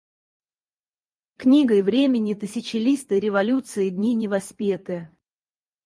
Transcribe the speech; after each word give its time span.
Книгой 1.37 1.83
времени 1.83 2.33
тысячелистой 2.33 3.19
революции 3.19 3.89
дни 3.91 4.15
не 4.15 4.27
воспеты. 4.27 5.11